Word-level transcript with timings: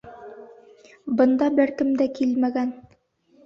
Бында 1.21 1.51
бер 1.61 1.75
кем 1.77 1.95
дә 2.03 2.11
килмәгән. 2.19 2.77